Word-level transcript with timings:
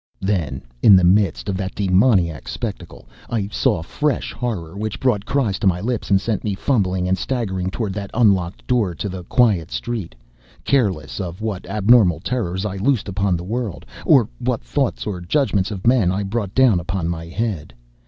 Then, 0.19 0.63
in 0.81 0.95
the 0.95 1.03
midst 1.03 1.47
of 1.47 1.55
that 1.57 1.75
demoniac 1.75 2.47
spectacle, 2.47 3.07
I 3.29 3.49
saw 3.49 3.77
a 3.77 3.83
fresh 3.83 4.33
horror 4.33 4.75
which 4.75 4.99
brought 4.99 5.27
cries 5.27 5.59
to 5.59 5.67
my 5.67 5.79
lips 5.79 6.09
and 6.09 6.19
sent 6.19 6.43
me 6.43 6.55
fumbling 6.55 7.07
and 7.07 7.15
staggering 7.15 7.69
toward 7.69 7.93
that 7.93 8.09
unlocked 8.11 8.65
door 8.65 8.95
to 8.95 9.07
the 9.07 9.23
quiet 9.25 9.69
street, 9.69 10.15
careless 10.65 11.19
of 11.19 11.39
what 11.39 11.67
abnormal 11.69 12.19
terrors 12.19 12.65
I 12.65 12.77
loosed 12.77 13.09
upon 13.09 13.37
the 13.37 13.43
world, 13.43 13.85
or 14.03 14.27
what 14.39 14.63
thoughts 14.63 15.05
or 15.05 15.21
judgments 15.21 15.69
of 15.69 15.85
men 15.85 16.11
I 16.11 16.23
brought 16.23 16.55
down 16.55 16.79
upon 16.79 17.07
my 17.07 17.27
head. 17.27 17.71